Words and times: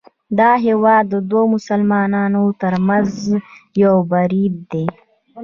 دا 0.39 0.51
هیواد 0.65 1.03
د 1.09 1.15
دوو 1.29 1.43
مسلمانانو 1.55 2.43
ترمنځ 2.61 3.11
یو 3.83 3.95
برید 4.11 4.53
دی 4.71 4.85